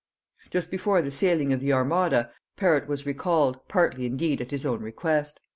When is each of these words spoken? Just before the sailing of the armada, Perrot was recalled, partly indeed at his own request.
Just 0.49 0.71
before 0.71 1.03
the 1.03 1.11
sailing 1.11 1.53
of 1.53 1.59
the 1.59 1.71
armada, 1.71 2.31
Perrot 2.57 2.87
was 2.87 3.05
recalled, 3.05 3.59
partly 3.67 4.07
indeed 4.07 4.41
at 4.41 4.49
his 4.49 4.65
own 4.65 4.81
request. 4.81 5.39